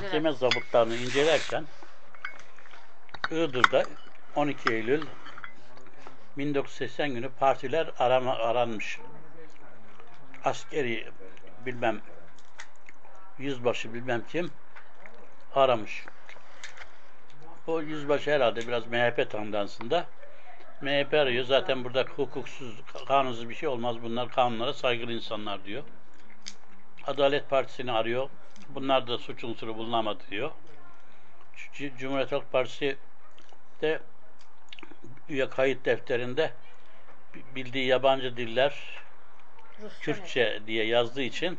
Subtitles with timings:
[0.00, 1.64] mahkeme zabıtlarını incelerken
[3.30, 3.86] Iğdır'da
[4.36, 5.06] 12 Eylül
[6.38, 8.98] 1980 günü partiler arama, aranmış.
[10.44, 11.08] Askeri
[11.66, 12.00] bilmem
[13.38, 14.50] yüzbaşı bilmem kim
[15.54, 16.04] aramış.
[17.66, 20.06] O yüzbaşı herhalde biraz MHP tandansında.
[20.80, 21.44] MHP arıyor.
[21.44, 22.74] Zaten burada hukuksuz,
[23.08, 23.96] kanunsuz bir şey olmaz.
[24.02, 25.82] Bunlar kanunlara saygılı insanlar diyor.
[27.06, 28.28] Adalet Partisi'ni arıyor.
[28.74, 30.50] Bunlar da suç unsuru bulunamadı diyor.
[31.98, 32.96] Cumhuriyet Halk Partisi
[33.82, 34.00] de
[35.28, 36.52] üye kayıt defterinde
[37.34, 38.74] bi- bildiği yabancı diller
[39.82, 41.58] Rusça Kürtçe diye yazdığı için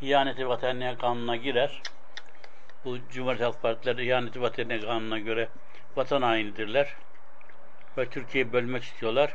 [0.00, 1.82] ihaneti vatanine kanununa girer.
[2.84, 5.48] Bu Cumhuriyet Halk Partileri ihaneti vatanine kanununa göre
[5.96, 6.94] vatan hainidirler.
[7.98, 9.34] Ve Türkiye'yi bölmek istiyorlar.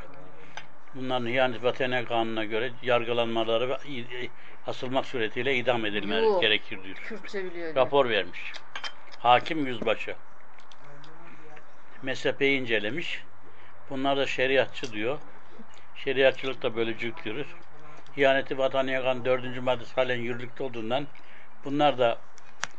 [0.96, 3.78] Bunların ihanet vatanine kanununa göre yargılanmaları ve
[4.66, 6.40] asılmak suretiyle idam edilmeleri Yuh.
[6.40, 6.96] gerekir diyor.
[6.96, 7.74] Kürtçe biliyor.
[7.74, 8.40] Rapor vermiş.
[9.18, 10.14] Hakim yüzbaşı.
[12.02, 13.22] mezhepeyi incelemiş.
[13.90, 15.18] Bunlar da şeriatçı diyor.
[16.04, 17.46] Şeriatçılık da bölücülük diyoruz.
[18.16, 21.06] İhaneti vatan yakan dördüncü maddesi halen yürürlükte olduğundan
[21.64, 22.18] bunlar da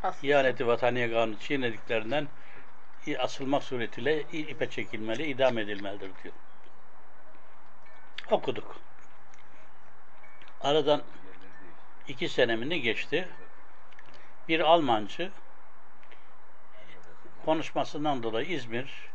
[0.03, 0.33] Aslında.
[0.33, 2.27] ihaneti vatan yakanı çiğnediklerinden
[3.19, 6.33] asılmak suretiyle ipe çekilmeli, idam edilmelidir diyor.
[8.31, 8.75] Okuduk.
[10.61, 11.01] Aradan
[12.07, 13.27] iki senemini geçti.
[14.47, 15.31] Bir Almancı
[17.45, 19.09] konuşmasından dolayı İzmir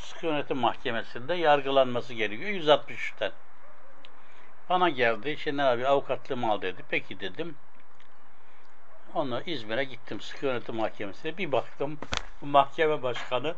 [0.00, 3.32] Sıkı Yönetim Mahkemesi'nde yargılanması gerekiyor 163'ten.
[4.68, 6.82] Bana geldi, Şener abi avukatlığımı al dedi.
[6.88, 7.56] Peki dedim.
[9.14, 11.38] Onunla İzmir'e gittim Sıkı Yönetim Mahkemesi'ne.
[11.38, 11.98] Bir baktım
[12.40, 13.54] mahkeme başkanı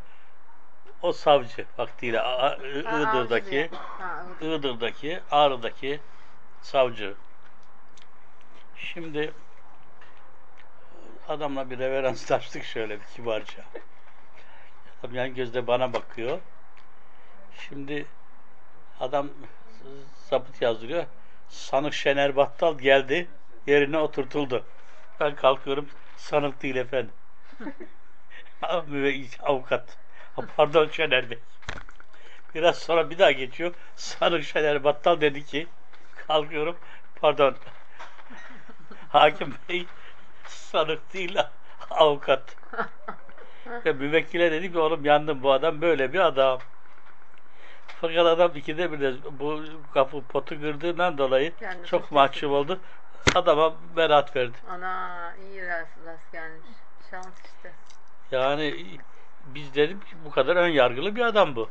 [1.02, 3.70] o savcı vaktiyle A- Iğdır'daki.
[4.40, 6.00] Iğdır'daki, Ağrı'daki
[6.62, 7.14] savcı.
[8.76, 9.32] Şimdi
[11.28, 13.64] adamla bir reveranslaştık şöyle bir kibarca.
[15.02, 16.38] Adam yan gözle bana bakıyor.
[17.68, 18.06] Şimdi
[19.00, 19.28] adam
[20.30, 21.04] zabıt yazdırıyor.
[21.48, 23.28] Sanık Şener Battal geldi.
[23.66, 24.64] Yerine oturtuldu.
[25.20, 25.88] Ben kalkıyorum.
[26.16, 27.12] Sanık değil efendim.
[29.42, 29.96] Avukat.
[30.56, 31.38] Pardon Şener Bey.
[32.54, 33.74] Biraz sonra bir daha geçiyor.
[33.96, 35.66] Sanık Şener Battal dedi ki
[36.26, 36.76] kalkıyorum.
[37.20, 37.56] Pardon.
[39.08, 39.86] Hakim Bey
[40.46, 41.38] sanık değil
[41.90, 42.56] avukat.
[43.86, 46.58] Ve müvekkile dedi ki oğlum yandım bu adam böyle bir adam.
[48.00, 49.62] Fakat adam ikide bir de bu
[49.94, 52.80] kapı potu kırdığından dolayı Kendisi çok mahcup oldu.
[53.34, 54.58] Adama beraat verdi.
[54.68, 56.66] Ana iyi rast, rast gelmiş.
[57.10, 57.72] Şans işte.
[58.30, 58.84] Yani
[59.44, 61.70] biz dedim ki bu kadar ön yargılı bir adam bu.